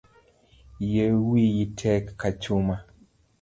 [0.91, 2.75] Yie wiyi tek ka chuma